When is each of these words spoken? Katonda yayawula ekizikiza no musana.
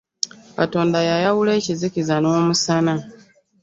Katonda 0.57 0.99
yayawula 1.09 1.51
ekizikiza 1.59 2.15
no 2.19 2.29
musana. 2.47 2.95